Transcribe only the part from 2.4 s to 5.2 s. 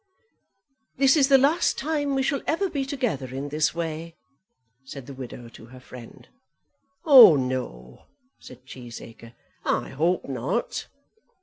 ever be together in this way," said the